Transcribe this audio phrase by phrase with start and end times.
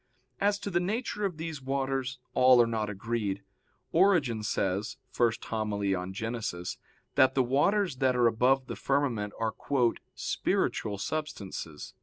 [0.39, 3.43] As to the nature of these waters, all are not agreed.
[3.91, 5.75] Origen says (Hom.
[5.75, 6.41] i in Gen.)
[7.13, 9.53] that the waters that are above the firmament are
[10.15, 11.93] "spiritual substances."